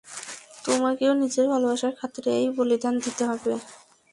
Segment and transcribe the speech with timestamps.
[0.65, 3.51] তোমাকেও নিজের ভালবাসার খাতিরে, এই বলিদান দিতে হবে।